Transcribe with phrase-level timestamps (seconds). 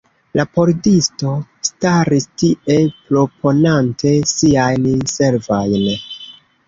[0.37, 1.33] La pordisto
[1.67, 2.79] staris tie,
[3.11, 5.89] proponante siajn servojn.